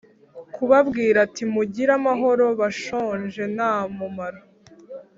kubabwira 0.55 1.17
ati 1.25 1.43
mugire 1.53 1.91
amahoro 1.99 2.45
bashonje 2.59 3.43
nta 3.55 3.71
mumaro 3.95 4.41